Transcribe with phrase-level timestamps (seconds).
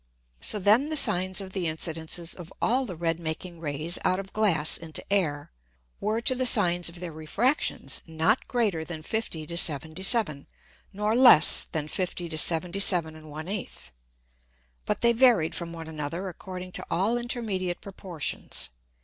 [0.39, 4.33] So then the Sines of the Incidences of all the red making Rays out of
[4.33, 5.51] Glass into Air,
[5.99, 10.47] were to the Sines of their Refractions, not greater than 50 to 77,
[10.91, 13.91] nor less than 50 to 77 1/8,
[14.85, 18.69] but they varied from one another according to all intermediate Proportions.